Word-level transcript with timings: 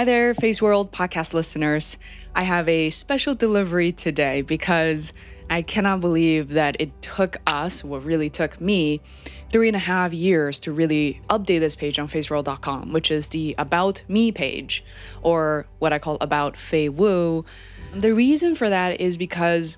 Hi 0.00 0.04
there, 0.04 0.32
Face 0.32 0.62
World 0.62 0.92
podcast 0.92 1.34
listeners. 1.34 1.98
I 2.34 2.44
have 2.44 2.66
a 2.70 2.88
special 2.88 3.34
delivery 3.34 3.92
today 3.92 4.40
because 4.40 5.12
I 5.50 5.60
cannot 5.60 6.00
believe 6.00 6.54
that 6.54 6.80
it 6.80 7.02
took 7.02 7.36
us, 7.46 7.84
what 7.84 8.02
really 8.02 8.30
took 8.30 8.58
me, 8.62 9.02
three 9.52 9.68
and 9.68 9.76
a 9.76 9.80
half 9.80 10.14
years 10.14 10.58
to 10.60 10.72
really 10.72 11.20
update 11.28 11.60
this 11.60 11.74
page 11.76 11.98
on 11.98 12.08
faceworld.com, 12.08 12.94
which 12.94 13.10
is 13.10 13.28
the 13.28 13.54
About 13.58 14.00
Me 14.08 14.32
page, 14.32 14.82
or 15.20 15.66
what 15.80 15.92
I 15.92 15.98
call 15.98 16.16
About 16.22 16.56
Fei 16.56 16.88
Wu. 16.88 17.44
The 17.92 18.14
reason 18.14 18.54
for 18.54 18.70
that 18.70 19.02
is 19.02 19.18
because 19.18 19.76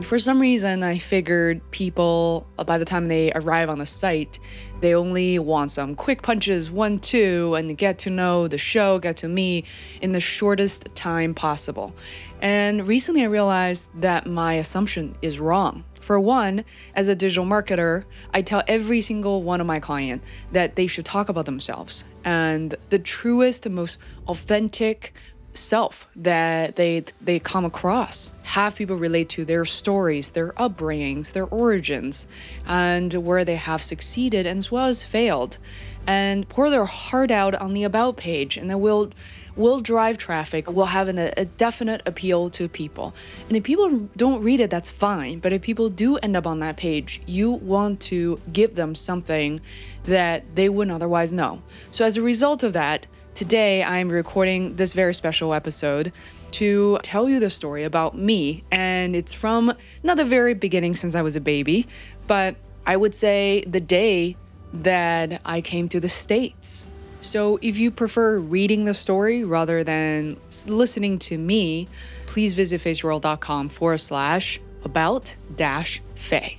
for 0.00 0.18
some 0.18 0.40
reason, 0.40 0.82
I 0.82 0.98
figured 0.98 1.60
people, 1.70 2.46
uh, 2.58 2.64
by 2.64 2.78
the 2.78 2.84
time 2.84 3.08
they 3.08 3.32
arrive 3.34 3.68
on 3.68 3.78
the 3.78 3.86
site, 3.86 4.38
they 4.80 4.94
only 4.94 5.38
want 5.38 5.70
some 5.70 5.94
quick 5.94 6.22
punches, 6.22 6.70
one, 6.70 6.98
two, 6.98 7.54
and 7.54 7.76
get 7.76 7.98
to 7.98 8.10
know 8.10 8.48
the 8.48 8.58
show, 8.58 8.98
get 8.98 9.18
to 9.18 9.28
me 9.28 9.64
in 10.00 10.12
the 10.12 10.20
shortest 10.20 10.92
time 10.94 11.34
possible. 11.34 11.94
And 12.40 12.88
recently 12.88 13.22
I 13.22 13.26
realized 13.26 13.88
that 14.00 14.26
my 14.26 14.54
assumption 14.54 15.16
is 15.22 15.38
wrong. 15.38 15.84
For 16.00 16.18
one, 16.18 16.64
as 16.96 17.06
a 17.06 17.14
digital 17.14 17.44
marketer, 17.44 18.04
I 18.34 18.42
tell 18.42 18.64
every 18.66 19.00
single 19.02 19.44
one 19.44 19.60
of 19.60 19.68
my 19.68 19.78
clients 19.78 20.26
that 20.50 20.74
they 20.74 20.88
should 20.88 21.04
talk 21.04 21.28
about 21.28 21.46
themselves. 21.46 22.02
And 22.24 22.74
the 22.88 22.98
truest, 22.98 23.68
most 23.68 23.98
authentic, 24.26 25.14
self 25.54 26.08
that 26.16 26.76
they 26.76 27.04
they 27.20 27.38
come 27.38 27.64
across. 27.64 28.32
Have 28.42 28.76
people 28.76 28.96
relate 28.96 29.28
to 29.30 29.44
their 29.44 29.64
stories 29.64 30.30
their 30.30 30.52
upbringings 30.52 31.32
their 31.32 31.46
origins 31.46 32.26
and 32.66 33.12
where 33.14 33.44
they 33.44 33.56
have 33.56 33.82
succeeded 33.82 34.46
as 34.46 34.70
well 34.70 34.86
as 34.86 35.02
failed. 35.02 35.58
And 36.06 36.48
pour 36.48 36.68
their 36.70 36.86
heart 36.86 37.30
out 37.30 37.54
on 37.54 37.74
the 37.74 37.84
about 37.84 38.16
page 38.16 38.56
and 38.56 38.68
then 38.68 38.80
will 38.80 39.10
will 39.54 39.80
drive 39.80 40.16
traffic. 40.16 40.70
Will 40.70 40.86
have 40.86 41.08
an, 41.08 41.18
a 41.18 41.44
definite 41.44 42.00
appeal 42.06 42.48
to 42.50 42.68
people. 42.68 43.14
And 43.48 43.56
if 43.56 43.62
people 43.62 44.08
don't 44.16 44.42
read 44.42 44.60
it 44.60 44.70
that's 44.70 44.90
fine. 44.90 45.38
But 45.40 45.52
if 45.52 45.62
people 45.62 45.90
do 45.90 46.16
end 46.16 46.36
up 46.36 46.46
on 46.46 46.60
that 46.60 46.76
page 46.76 47.20
you 47.26 47.52
want 47.52 48.00
to 48.00 48.40
give 48.52 48.74
them 48.74 48.94
something 48.94 49.60
that 50.04 50.54
they 50.54 50.68
wouldn't 50.68 50.94
otherwise 50.94 51.32
know. 51.32 51.62
So 51.90 52.04
as 52.04 52.16
a 52.16 52.22
result 52.22 52.62
of 52.62 52.72
that 52.72 53.06
Today, 53.34 53.82
I'm 53.82 54.10
recording 54.10 54.76
this 54.76 54.92
very 54.92 55.14
special 55.14 55.54
episode 55.54 56.12
to 56.52 56.98
tell 57.02 57.30
you 57.30 57.40
the 57.40 57.48
story 57.48 57.82
about 57.82 58.16
me. 58.16 58.62
And 58.70 59.16
it's 59.16 59.32
from 59.32 59.72
not 60.02 60.18
the 60.18 60.24
very 60.26 60.52
beginning 60.52 60.94
since 60.96 61.14
I 61.14 61.22
was 61.22 61.34
a 61.34 61.40
baby, 61.40 61.88
but 62.26 62.56
I 62.84 62.94
would 62.98 63.14
say 63.14 63.64
the 63.66 63.80
day 63.80 64.36
that 64.74 65.40
I 65.46 65.62
came 65.62 65.88
to 65.88 65.98
the 65.98 66.10
States. 66.10 66.84
So 67.22 67.58
if 67.62 67.78
you 67.78 67.90
prefer 67.90 68.38
reading 68.38 68.84
the 68.84 68.92
story 68.92 69.44
rather 69.44 69.82
than 69.82 70.36
listening 70.66 71.18
to 71.20 71.38
me, 71.38 71.88
please 72.26 72.52
visit 72.52 72.82
faceworld.com 72.82 73.70
forward 73.70 73.98
slash 73.98 74.60
about 74.84 75.34
dash 75.56 76.02
Fei. 76.16 76.58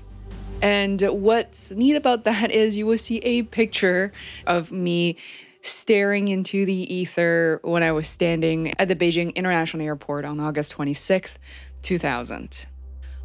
And 0.59 1.01
what's 1.01 1.69
neat 1.69 1.95
about 1.95 2.23
that 2.23 2.49
is 2.49 2.75
you 2.75 2.87
will 2.87 2.97
see 2.97 3.17
a 3.17 3.43
picture 3.43 4.11
of 4.47 4.71
me 4.71 5.17
staring 5.63 6.27
into 6.27 6.65
the 6.65 6.93
ether 6.93 7.59
when 7.63 7.83
I 7.83 7.93
was 7.93 8.07
standing 8.07 8.73
at 8.79 8.89
the 8.89 8.95
Beijing 8.95 9.33
International 9.33 9.85
Airport 9.85 10.25
on 10.25 10.39
August 10.39 10.75
26th, 10.75 11.37
2000. 11.81 12.65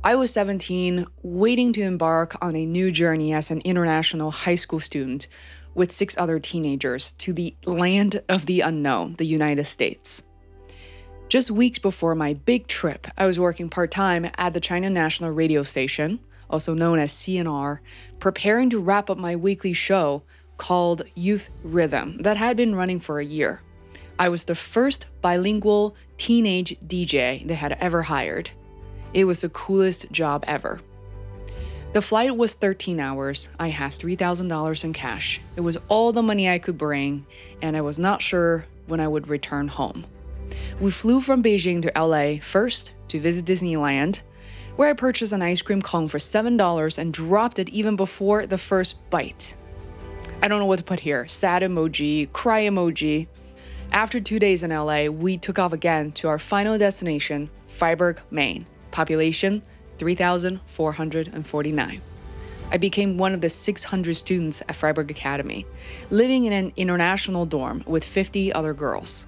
I 0.04 0.14
was 0.14 0.30
17, 0.30 1.04
waiting 1.22 1.72
to 1.72 1.82
embark 1.82 2.36
on 2.40 2.54
a 2.54 2.64
new 2.64 2.92
journey 2.92 3.34
as 3.34 3.50
an 3.50 3.60
international 3.62 4.30
high 4.30 4.54
school 4.54 4.78
student 4.78 5.26
with 5.74 5.90
six 5.90 6.16
other 6.16 6.38
teenagers 6.38 7.12
to 7.18 7.32
the 7.32 7.56
land 7.66 8.22
of 8.28 8.46
the 8.46 8.60
unknown, 8.60 9.16
the 9.18 9.26
United 9.26 9.66
States. 9.66 10.22
Just 11.28 11.50
weeks 11.50 11.80
before 11.80 12.14
my 12.14 12.34
big 12.34 12.68
trip, 12.68 13.08
I 13.18 13.26
was 13.26 13.40
working 13.40 13.68
part 13.68 13.90
time 13.90 14.30
at 14.38 14.54
the 14.54 14.60
China 14.60 14.88
National 14.88 15.32
Radio 15.32 15.64
Station, 15.64 16.20
also 16.48 16.72
known 16.72 17.00
as 17.00 17.12
CNR, 17.12 17.80
preparing 18.20 18.70
to 18.70 18.80
wrap 18.80 19.10
up 19.10 19.18
my 19.18 19.34
weekly 19.34 19.72
show 19.72 20.22
called 20.58 21.02
Youth 21.14 21.48
Rhythm 21.62 22.18
that 22.18 22.36
had 22.36 22.56
been 22.56 22.74
running 22.74 23.00
for 23.00 23.18
a 23.18 23.24
year. 23.24 23.62
I 24.18 24.28
was 24.28 24.44
the 24.44 24.54
first 24.54 25.06
bilingual 25.22 25.96
teenage 26.18 26.76
DJ 26.86 27.46
they 27.46 27.54
had 27.54 27.72
ever 27.80 28.02
hired. 28.02 28.50
It 29.14 29.24
was 29.24 29.40
the 29.40 29.48
coolest 29.48 30.10
job 30.10 30.44
ever. 30.46 30.80
The 31.94 32.02
flight 32.02 32.36
was 32.36 32.52
13 32.52 33.00
hours. 33.00 33.48
I 33.58 33.68
had 33.68 33.92
$3,000 33.92 34.84
in 34.84 34.92
cash. 34.92 35.40
It 35.56 35.62
was 35.62 35.78
all 35.88 36.12
the 36.12 36.22
money 36.22 36.48
I 36.50 36.58
could 36.58 36.76
bring, 36.76 37.24
and 37.62 37.76
I 37.76 37.80
was 37.80 37.98
not 37.98 38.20
sure 38.20 38.66
when 38.86 39.00
I 39.00 39.08
would 39.08 39.28
return 39.28 39.68
home. 39.68 40.04
We 40.80 40.90
flew 40.90 41.20
from 41.20 41.42
Beijing 41.42 41.80
to 41.82 42.00
LA 42.00 42.40
first 42.40 42.92
to 43.08 43.20
visit 43.20 43.46
Disneyland, 43.46 44.20
where 44.76 44.90
I 44.90 44.92
purchased 44.92 45.32
an 45.32 45.42
ice 45.42 45.62
cream 45.62 45.80
cone 45.80 46.08
for 46.08 46.18
$7 46.18 46.98
and 46.98 47.12
dropped 47.12 47.58
it 47.58 47.70
even 47.70 47.96
before 47.96 48.46
the 48.46 48.58
first 48.58 48.96
bite. 49.10 49.54
I 50.40 50.46
don't 50.46 50.60
know 50.60 50.66
what 50.66 50.78
to 50.78 50.84
put 50.84 51.00
here 51.00 51.26
sad 51.26 51.62
emoji, 51.62 52.32
cry 52.32 52.62
emoji. 52.62 53.26
After 53.90 54.20
two 54.20 54.38
days 54.38 54.62
in 54.62 54.70
LA, 54.70 55.06
we 55.06 55.36
took 55.36 55.58
off 55.58 55.72
again 55.72 56.12
to 56.12 56.28
our 56.28 56.38
final 56.38 56.78
destination, 56.78 57.50
Fryeburg, 57.68 58.18
Maine. 58.30 58.64
Population 58.92 59.62
3,449. 59.98 62.00
I 62.70 62.76
became 62.76 63.18
one 63.18 63.34
of 63.34 63.40
the 63.40 63.50
600 63.50 64.16
students 64.16 64.60
at 64.60 64.76
Fryeburg 64.76 65.10
Academy, 65.10 65.66
living 66.10 66.44
in 66.44 66.52
an 66.52 66.72
international 66.76 67.44
dorm 67.44 67.82
with 67.84 68.04
50 68.04 68.52
other 68.52 68.74
girls. 68.74 69.26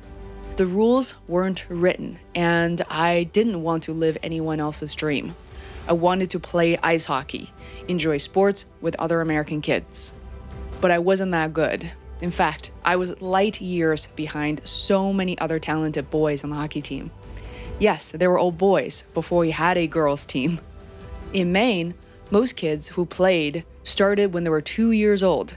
The 0.56 0.66
rules 0.66 1.15
weren't 1.27 1.65
written, 1.69 2.21
and 2.37 2.82
I 2.88 3.25
didn't 3.25 3.62
want 3.62 3.82
to 3.84 3.92
live 3.92 4.16
anyone 4.22 4.60
else's 4.60 4.94
dream. 4.94 5.34
I 5.88 5.94
wanted 5.94 6.31
to 6.31 6.38
play 6.38 6.77
ice 6.78 7.06
hockey, 7.06 7.53
enjoy 7.88 8.19
sports 8.19 8.66
with 8.81 8.94
other 8.97 9.21
American 9.21 9.60
kids 9.60 10.12
but 10.81 10.91
I 10.91 10.99
wasn't 10.99 11.33
that 11.33 11.53
good. 11.53 11.91
In 12.21 12.31
fact, 12.31 12.71
I 12.85 12.97
was 12.97 13.21
light 13.21 13.61
years 13.61 14.09
behind 14.15 14.67
so 14.67 15.13
many 15.13 15.39
other 15.39 15.59
talented 15.59 16.11
boys 16.11 16.45
on 16.45 16.51
the 16.51 16.57
hockey 16.57 16.83
team. 16.83 17.11
Yes, 17.79 18.11
they 18.11 18.27
were 18.27 18.39
all 18.39 18.53
boys 18.53 19.05
before 19.15 19.41
we 19.41 19.53
had 19.53 19.79
a 19.79 19.87
girls' 19.87 20.27
team. 20.27 20.61
In 21.33 21.53
Maine, 21.53 21.95
most 22.31 22.57
kids 22.57 22.89
who 22.89 23.07
played 23.07 23.65
started 23.85 24.35
when 24.35 24.45
they 24.45 24.51
were 24.51 24.61
two 24.61 24.93
years 24.93 25.23
old. 25.23 25.57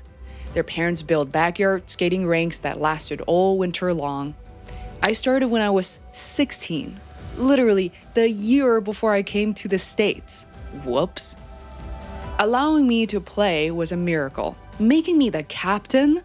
Their 0.53 0.63
parents 0.63 1.01
built 1.01 1.31
backyard 1.31 1.89
skating 1.89 2.25
rinks 2.25 2.59
that 2.59 2.79
lasted 2.79 3.21
all 3.21 3.57
winter 3.57 3.93
long. 3.93 4.35
I 5.01 5.13
started 5.13 5.49
when 5.49 5.61
I 5.61 5.69
was 5.69 5.99
16, 6.13 6.97
literally 7.37 7.91
the 8.13 8.29
year 8.29 8.79
before 8.79 9.13
I 9.13 9.23
came 9.23 9.53
to 9.55 9.67
the 9.67 9.79
States. 9.79 10.45
Whoops. 10.85 11.35
Allowing 12.39 12.87
me 12.87 13.05
to 13.07 13.19
play 13.19 13.69
was 13.69 13.91
a 13.91 13.97
miracle 13.97 14.55
making 14.79 15.17
me 15.17 15.29
the 15.29 15.43
captain 15.43 16.21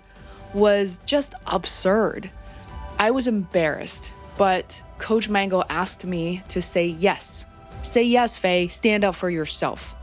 was 0.55 0.99
just 1.06 1.34
absurd. 1.46 2.31
I 2.99 3.11
was 3.11 3.26
embarrassed, 3.26 4.12
but 4.37 4.82
Coach 4.99 5.28
Mango 5.28 5.62
asked 5.69 6.05
me 6.05 6.43
to 6.49 6.61
say 6.61 6.87
yes. 6.87 7.44
Say 7.82 8.02
yes, 8.02 8.37
Fei, 8.37 8.69
stand 8.69 9.05
up 9.05 9.14
for 9.14 9.31
yourself. 9.31 9.94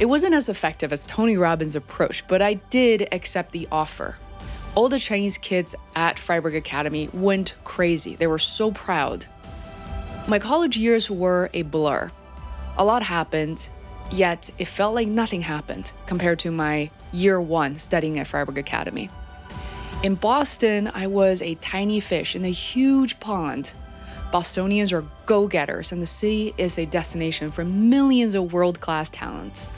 It 0.00 0.06
wasn't 0.06 0.34
as 0.34 0.48
effective 0.48 0.92
as 0.92 1.06
Tony 1.06 1.36
Robbins' 1.36 1.76
approach, 1.76 2.26
but 2.26 2.42
I 2.42 2.54
did 2.54 3.08
accept 3.12 3.52
the 3.52 3.68
offer. 3.70 4.16
All 4.74 4.88
the 4.88 4.98
Chinese 4.98 5.38
kids 5.38 5.74
at 5.94 6.16
Fryeburg 6.16 6.56
Academy 6.56 7.08
went 7.12 7.54
crazy. 7.64 8.16
They 8.16 8.26
were 8.26 8.38
so 8.38 8.72
proud. 8.72 9.26
My 10.28 10.38
college 10.38 10.76
years 10.76 11.10
were 11.10 11.50
a 11.52 11.62
blur. 11.62 12.10
A 12.78 12.84
lot 12.84 13.02
happened, 13.02 13.68
yet 14.10 14.50
it 14.58 14.66
felt 14.66 14.94
like 14.94 15.08
nothing 15.08 15.42
happened 15.42 15.92
compared 16.06 16.38
to 16.40 16.50
my 16.50 16.90
year 17.12 17.40
one 17.40 17.76
studying 17.76 18.18
at 18.18 18.26
Fryeburg 18.26 18.58
Academy. 18.58 19.10
In 20.02 20.16
Boston, 20.16 20.90
I 20.94 21.06
was 21.06 21.40
a 21.42 21.54
tiny 21.56 22.00
fish 22.00 22.34
in 22.34 22.44
a 22.44 22.50
huge 22.50 23.20
pond. 23.20 23.72
Bostonians 24.32 24.92
are 24.92 25.04
go 25.26 25.46
getters, 25.46 25.92
and 25.92 26.02
the 26.02 26.06
city 26.06 26.54
is 26.58 26.78
a 26.78 26.86
destination 26.86 27.50
for 27.50 27.64
millions 27.64 28.34
of 28.34 28.52
world 28.52 28.80
class 28.80 29.10
talents. 29.10 29.68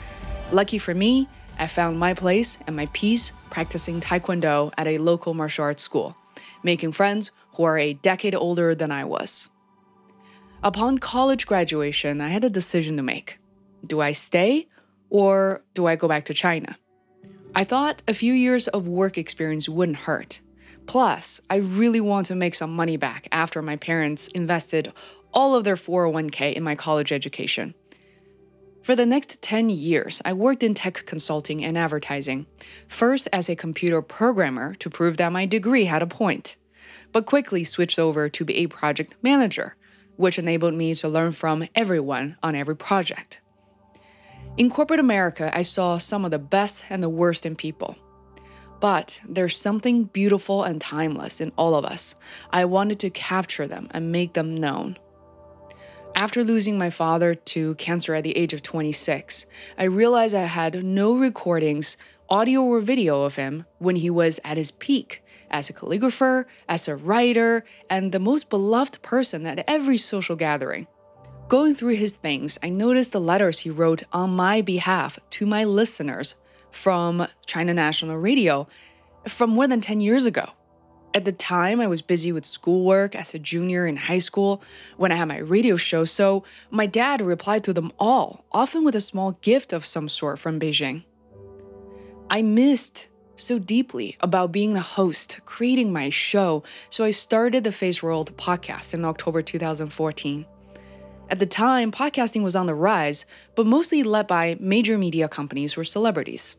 Lucky 0.51 0.79
for 0.79 0.95
me, 0.95 1.27
I 1.59 1.67
found 1.67 1.99
my 1.99 2.13
place 2.13 2.57
and 2.65 2.75
my 2.75 2.87
peace 2.87 3.31
practicing 3.49 4.01
Taekwondo 4.01 4.73
at 4.77 4.87
a 4.87 4.97
local 4.97 5.33
martial 5.33 5.65
arts 5.65 5.83
school, 5.83 6.15
making 6.63 6.93
friends 6.93 7.31
who 7.53 7.63
are 7.63 7.77
a 7.77 7.93
decade 7.93 8.35
older 8.35 8.75
than 8.75 8.91
I 8.91 9.05
was. 9.05 9.49
Upon 10.63 10.97
college 10.97 11.45
graduation, 11.45 12.19
I 12.19 12.29
had 12.29 12.43
a 12.43 12.49
decision 12.49 12.97
to 12.97 13.03
make. 13.03 13.39
Do 13.85 14.01
I 14.01 14.13
stay 14.13 14.67
or 15.09 15.63
do 15.75 15.85
I 15.85 15.95
go 15.95 16.07
back 16.07 16.25
to 16.25 16.33
China? 16.33 16.77
I 17.57 17.63
thought 17.63 18.03
a 18.05 18.13
few 18.13 18.33
years 18.33 18.67
of 18.67 18.85
work 18.85 19.17
experience 19.17 19.69
wouldn't 19.69 19.99
hurt. 19.99 20.41
Plus, 20.87 21.39
I 21.49 21.55
really 21.55 22.01
want 22.01 22.25
to 22.27 22.35
make 22.35 22.53
some 22.53 22.75
money 22.75 22.97
back 22.97 23.29
after 23.31 23.61
my 23.61 23.77
parents 23.77 24.27
invested 24.27 24.91
all 25.33 25.55
of 25.55 25.63
their 25.63 25.77
401k 25.77 26.53
in 26.53 26.63
my 26.63 26.75
college 26.75 27.13
education. 27.13 27.73
For 28.83 28.93
the 28.93 29.05
next 29.05 29.41
10 29.41 29.69
years, 29.69 30.21
I 30.25 30.33
worked 30.33 30.63
in 30.63 30.73
tech 30.73 31.05
consulting 31.05 31.63
and 31.63 31.77
advertising, 31.77 32.45
first 32.89 33.29
as 33.31 33.47
a 33.47 33.55
computer 33.55 34.01
programmer 34.01 34.75
to 34.75 34.89
prove 34.89 35.15
that 35.15 35.31
my 35.31 35.45
degree 35.45 35.85
had 35.85 36.03
a 36.03 36.07
point, 36.07 36.57
but 37.13 37.25
quickly 37.25 37.63
switched 37.63 37.97
over 37.97 38.27
to 38.27 38.43
be 38.43 38.57
a 38.57 38.67
project 38.67 39.15
manager, 39.21 39.77
which 40.17 40.37
enabled 40.37 40.73
me 40.73 40.93
to 40.95 41.07
learn 41.07 41.31
from 41.31 41.69
everyone 41.73 42.35
on 42.43 42.53
every 42.53 42.75
project. 42.75 43.39
In 44.57 44.69
corporate 44.69 45.01
America, 45.01 45.51
I 45.53 45.63
saw 45.63 45.97
some 45.97 46.23
of 46.23 46.31
the 46.31 46.39
best 46.39 46.85
and 46.89 47.03
the 47.03 47.09
worst 47.09 47.45
in 47.45 47.57
people. 47.57 47.97
But 48.79 49.19
there's 49.27 49.57
something 49.57 50.05
beautiful 50.05 50.63
and 50.63 50.79
timeless 50.79 51.41
in 51.41 51.51
all 51.57 51.75
of 51.75 51.83
us. 51.83 52.15
I 52.51 52.63
wanted 52.63 52.99
to 52.99 53.09
capture 53.09 53.67
them 53.67 53.89
and 53.91 54.13
make 54.13 54.31
them 54.31 54.55
known. 54.55 54.97
After 56.15 56.41
losing 56.41 56.77
my 56.77 56.89
father 56.89 57.35
to 57.35 57.75
cancer 57.75 58.15
at 58.15 58.23
the 58.23 58.37
age 58.37 58.53
of 58.53 58.61
26, 58.61 59.45
I 59.77 59.83
realized 59.83 60.33
I 60.33 60.43
had 60.43 60.85
no 60.85 61.17
recordings, 61.17 61.97
audio 62.29 62.61
or 62.61 62.79
video 62.79 63.23
of 63.23 63.35
him 63.35 63.65
when 63.79 63.97
he 63.97 64.09
was 64.09 64.39
at 64.45 64.55
his 64.55 64.71
peak 64.71 65.21
as 65.51 65.69
a 65.69 65.73
calligrapher, 65.73 66.45
as 66.69 66.87
a 66.87 66.95
writer, 66.95 67.65
and 67.89 68.13
the 68.13 68.19
most 68.19 68.49
beloved 68.49 69.01
person 69.01 69.45
at 69.45 69.65
every 69.67 69.97
social 69.97 70.37
gathering. 70.37 70.87
Going 71.47 71.75
through 71.75 71.95
his 71.95 72.15
things, 72.15 72.57
I 72.63 72.69
noticed 72.69 73.11
the 73.11 73.21
letters 73.21 73.59
he 73.59 73.69
wrote 73.69 74.01
on 74.11 74.31
my 74.31 74.61
behalf 74.61 75.19
to 75.29 75.45
my 75.45 75.63
listeners 75.63 76.33
from 76.71 77.27
China 77.45 77.71
National 77.71 78.17
Radio 78.17 78.67
from 79.27 79.51
more 79.51 79.67
than 79.67 79.79
10 79.79 79.99
years 79.99 80.25
ago. 80.25 80.45
At 81.13 81.23
the 81.23 81.31
time, 81.31 81.79
I 81.79 81.85
was 81.85 82.01
busy 82.01 82.31
with 82.31 82.45
schoolwork 82.47 83.13
as 83.15 83.35
a 83.35 83.39
junior 83.39 83.85
in 83.85 83.95
high 83.95 84.17
school 84.17 84.63
when 84.97 85.11
I 85.11 85.15
had 85.15 85.27
my 85.27 85.37
radio 85.37 85.75
show, 85.75 86.03
so 86.03 86.43
my 86.71 86.87
dad 86.87 87.21
replied 87.21 87.63
to 87.65 87.73
them 87.73 87.93
all, 87.99 88.43
often 88.51 88.83
with 88.83 88.95
a 88.95 89.01
small 89.01 89.33
gift 89.33 89.71
of 89.71 89.85
some 89.85 90.09
sort 90.09 90.39
from 90.39 90.59
Beijing. 90.59 91.03
I 92.27 92.41
missed 92.41 93.07
so 93.35 93.59
deeply 93.59 94.17
about 94.19 94.51
being 94.51 94.73
the 94.73 94.79
host, 94.79 95.41
creating 95.45 95.93
my 95.93 96.09
show, 96.09 96.63
so 96.89 97.03
I 97.03 97.11
started 97.11 97.63
the 97.63 97.71
Face 97.71 98.01
World 98.01 98.35
podcast 98.35 98.95
in 98.95 99.05
October 99.05 99.43
2014. 99.43 100.45
At 101.27 101.39
the 101.39 101.45
time, 101.47 101.91
podcasting 101.91 102.43
was 102.43 102.55
on 102.55 102.67
the 102.67 102.75
rise, 102.75 103.25
but 103.55 103.65
mostly 103.65 104.03
led 104.03 104.27
by 104.27 104.57
major 104.59 104.97
media 104.97 105.27
companies 105.27 105.75
or 105.75 105.83
celebrities. 105.83 106.57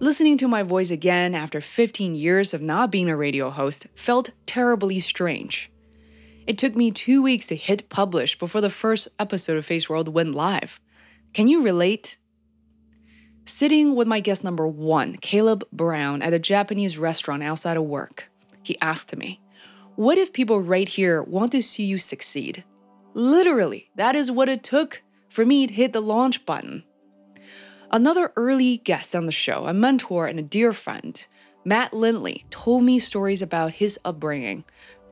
Listening 0.00 0.36
to 0.38 0.48
my 0.48 0.62
voice 0.62 0.90
again 0.90 1.34
after 1.34 1.60
15 1.60 2.14
years 2.14 2.52
of 2.52 2.60
not 2.60 2.90
being 2.90 3.08
a 3.08 3.16
radio 3.16 3.48
host 3.48 3.86
felt 3.94 4.30
terribly 4.44 4.98
strange. 4.98 5.70
It 6.46 6.58
took 6.58 6.76
me 6.76 6.90
two 6.90 7.22
weeks 7.22 7.46
to 7.46 7.56
hit 7.56 7.88
publish 7.88 8.38
before 8.38 8.60
the 8.60 8.68
first 8.68 9.08
episode 9.18 9.56
of 9.56 9.64
Face 9.64 9.88
World 9.88 10.08
went 10.08 10.34
live. 10.34 10.78
Can 11.32 11.48
you 11.48 11.62
relate? 11.62 12.18
Sitting 13.46 13.94
with 13.94 14.06
my 14.06 14.20
guest 14.20 14.44
number 14.44 14.66
one, 14.66 15.16
Caleb 15.16 15.64
Brown, 15.72 16.20
at 16.20 16.34
a 16.34 16.38
Japanese 16.38 16.98
restaurant 16.98 17.42
outside 17.42 17.78
of 17.78 17.84
work, 17.84 18.30
he 18.62 18.78
asked 18.80 19.16
me, 19.16 19.40
What 19.96 20.18
if 20.18 20.34
people 20.34 20.60
right 20.60 20.88
here 20.88 21.22
want 21.22 21.52
to 21.52 21.62
see 21.62 21.84
you 21.84 21.96
succeed? 21.96 22.64
Literally, 23.14 23.90
that 23.94 24.16
is 24.16 24.30
what 24.30 24.48
it 24.48 24.64
took 24.64 25.02
for 25.28 25.46
me 25.46 25.68
to 25.68 25.72
hit 25.72 25.92
the 25.92 26.02
launch 26.02 26.44
button. 26.44 26.84
Another 27.90 28.32
early 28.36 28.78
guest 28.78 29.14
on 29.14 29.26
the 29.26 29.32
show, 29.32 29.66
a 29.66 29.72
mentor 29.72 30.26
and 30.26 30.38
a 30.40 30.42
dear 30.42 30.72
friend, 30.72 31.24
Matt 31.64 31.94
Lindley, 31.94 32.44
told 32.50 32.82
me 32.82 32.98
stories 32.98 33.40
about 33.40 33.74
his 33.74 33.98
upbringing. 34.04 34.64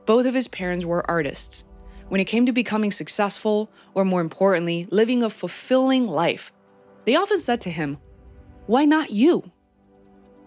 Both 0.05 0.25
of 0.25 0.33
his 0.33 0.49
parents 0.49 0.85
were 0.85 1.09
artists. 1.09 1.63
When 2.09 2.19
it 2.19 2.25
came 2.25 2.45
to 2.45 2.51
becoming 2.51 2.91
successful, 2.91 3.71
or 3.93 4.03
more 4.03 4.19
importantly, 4.19 4.85
living 4.91 5.23
a 5.23 5.29
fulfilling 5.29 6.05
life, 6.05 6.51
they 7.05 7.15
often 7.15 7.39
said 7.39 7.61
to 7.61 7.71
him, 7.71 7.97
Why 8.67 8.83
not 8.83 9.11
you? 9.11 9.49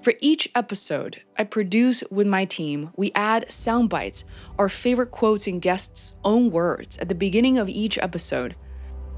For 0.07 0.15
each 0.21 0.49
episode 0.55 1.23
I 1.37 1.43
produce 1.43 2.05
with 2.13 2.29
my 2.29 2.45
team, 2.45 2.93
we 2.95 3.11
add 3.17 3.51
sound 3.51 3.91
bites, 3.91 4.23
our 4.57 4.69
favorite 4.69 5.11
quotes 5.11 5.49
in 5.49 5.59
guests' 5.59 6.15
own 6.23 6.53
words 6.53 6.97
at 6.99 7.09
the 7.09 7.15
beginning 7.17 7.59
of 7.59 7.69
each 7.69 7.99
episode. 7.99 8.55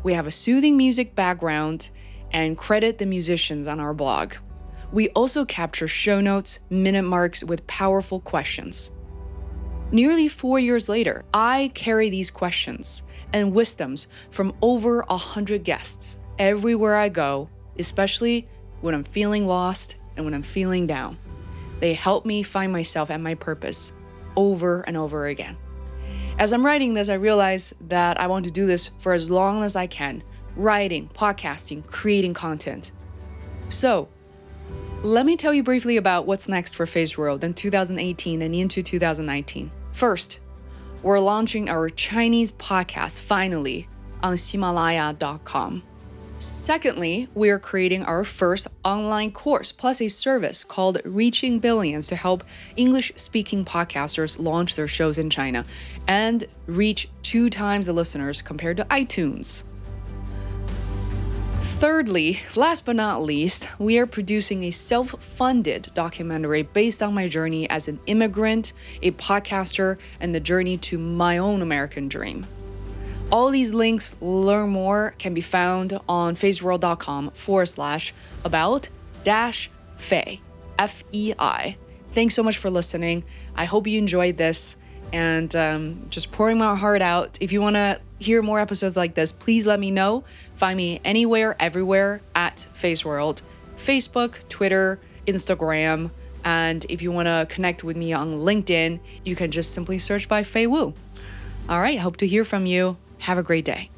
We 0.03 0.15
have 0.15 0.27
a 0.27 0.31
soothing 0.31 0.79
music 0.79 1.15
background 1.15 1.91
and 2.31 2.57
credit 2.57 2.97
the 2.97 3.05
musicians 3.05 3.67
on 3.67 3.81
our 3.81 3.93
blog. 3.93 4.37
We 4.91 5.11
also 5.11 5.45
capture 5.45 5.89
show 5.89 6.23
notes, 6.23 6.59
minute 6.71 7.03
marks 7.03 7.45
with 7.45 7.67
powerful 7.67 8.21
questions. 8.21 8.91
Nearly 9.93 10.27
four 10.27 10.59
years 10.59 10.89
later, 10.89 11.27
I 11.35 11.71
carry 11.75 12.09
these 12.09 12.31
questions 12.31 13.03
and 13.35 13.53
wisdoms 13.53 14.07
from 14.31 14.55
over 14.63 15.05
a 15.11 15.19
hundred 15.19 15.65
guests 15.65 16.19
everywhere 16.39 16.97
I 16.97 17.11
go, 17.11 17.51
especially 17.79 18.49
when 18.81 18.95
I'm 18.95 19.05
feeling 19.05 19.47
lost 19.47 19.97
and 20.19 20.27
when 20.27 20.35
I'm 20.35 20.43
feeling 20.43 20.87
down. 20.87 21.17
They 21.81 21.95
help 21.95 22.27
me 22.27 22.43
find 22.43 22.71
myself 22.73 23.09
and 23.11 23.25
my 23.25 23.35
purpose 23.35 23.93
over 24.37 24.83
and 24.83 24.97
over 24.97 25.27
again. 25.27 25.57
As 26.39 26.53
I'm 26.53 26.65
writing 26.65 26.95
this, 26.95 27.09
I 27.09 27.15
realize 27.15 27.75
that 27.89 28.21
I 28.21 28.27
want 28.27 28.45
to 28.45 28.51
do 28.51 28.67
this 28.67 28.91
for 28.99 29.13
as 29.13 29.31
long 29.31 29.65
as 29.65 29.75
I 29.75 29.87
can 29.87 30.23
writing, 30.57 31.09
podcasting, 31.15 31.87
creating 31.87 32.35
content. 32.35 32.91
So, 33.69 34.09
let 35.03 35.25
me 35.25 35.37
tell 35.37 35.55
you 35.55 35.63
briefly 35.63 35.97
about 35.97 36.27
what's 36.27 36.49
next 36.49 36.75
for 36.75 36.85
Face 36.85 37.17
World 37.17 37.45
in 37.45 37.55
2018 37.55 38.43
and 38.43 38.55
into 38.55 38.83
2019. 38.83 39.71
First, 39.93 40.41
we're 41.03 41.21
launching 41.21 41.69
our 41.69 41.89
Chinese 41.89 42.51
podcast 42.51 43.21
finally 43.21 43.89
on 44.21 44.37
Himalaya.com. 44.37 45.85
Secondly, 46.41 47.29
we 47.35 47.51
are 47.51 47.59
creating 47.59 48.05
our 48.05 48.23
first 48.23 48.69
online 48.85 49.33
course 49.33 49.73
plus 49.73 50.01
a 50.01 50.09
service 50.09 50.63
called 50.63 51.01
Reaching 51.05 51.59
Billions 51.59 52.07
to 52.09 52.17
help 52.17 52.45
English 52.77 53.13
speaking 53.17 53.65
podcasters 53.65 54.39
launch 54.39 54.77
their 54.77 54.87
shows 54.87 55.19
in 55.19 55.31
China 55.31 55.65
and 56.07 56.47
reach 56.67 57.09
two 57.23 57.51
times 57.51 57.87
the 57.87 57.93
listeners 57.93 58.41
compared 58.41 58.77
to 58.77 58.85
iTunes. 58.85 59.65
Thirdly, 61.61 62.41
last 62.55 62.85
but 62.85 62.97
not 62.97 63.23
least, 63.23 63.69
we 63.79 63.99
are 63.99 64.07
producing 64.07 64.65
a 64.65 64.71
self 64.71 65.11
funded 65.23 65.91
documentary 65.95 66.63
based 66.63 67.03
on 67.03 67.15
my 67.15 67.27
journey 67.27 67.69
as 67.69 67.89
an 67.89 67.99
immigrant, 68.07 68.73
a 69.03 69.11
podcaster, 69.13 69.97
and 70.21 70.33
the 70.33 70.41
journey 70.41 70.77
to 70.79 70.99
my 70.99 71.39
own 71.39 71.63
American 71.63 72.09
dream. 72.09 72.47
All 73.31 73.51
these 73.51 73.75
links, 73.75 74.15
learn 74.21 74.71
more, 74.71 75.15
can 75.19 75.35
be 75.35 75.43
found 75.43 76.01
on 76.09 76.35
faceworld.com 76.35 77.31
forward 77.33 77.67
slash 77.67 78.15
about 78.45 78.89
dash 79.23 79.71
Fei, 79.97 80.41
F 80.79 81.05
E 81.13 81.35
I. 81.39 81.77
Thanks 82.13 82.35
so 82.35 82.43
much 82.43 82.57
for 82.57 82.71
listening. 82.71 83.25
I 83.55 83.67
hope 83.67 83.87
you 83.87 83.99
enjoyed 83.99 84.39
this 84.39 84.77
and 85.13 85.55
um, 85.55 86.07
just 86.09 86.33
pouring 86.33 86.57
my 86.57 86.75
heart 86.75 87.03
out. 87.03 87.37
If 87.41 87.53
you 87.53 87.61
want 87.61 87.77
to 87.77 88.01
hear 88.19 88.41
more 88.41 88.61
episodes 88.61 88.97
like 88.97 89.15
this, 89.15 89.31
please 89.31 89.67
let 89.67 89.79
me 89.79 89.91
know. 89.91 90.25
Find 90.55 90.77
me 90.77 91.01
anywhere, 91.05 91.55
everywhere 91.61 92.23
at 92.35 92.61
Face 92.73 93.05
World 93.05 93.43
Facebook, 93.77 94.49
Twitter, 94.49 95.01
Instagram. 95.27 96.11
And 96.45 96.87
if 96.89 97.03
you 97.03 97.13
want 97.13 97.27
to 97.27 97.47
connect 97.55 97.85
with 97.85 97.97
me 97.97 98.13
on 98.15 98.39
LinkedIn, 98.39 99.01
you 99.25 99.37
can 99.37 99.51
just 99.51 99.75
simply 99.75 99.99
search 99.99 100.29
by 100.29 100.45
Fei 100.45 100.67
Wu. 100.67 100.95
All 101.69 101.81
right, 101.81 101.99
hope 101.99 102.17
to 102.19 102.27
hear 102.27 102.45
from 102.45 102.65
you. 102.65 102.97
Have 103.19 103.39
a 103.39 103.43
great 103.43 103.65
day. 103.65 103.91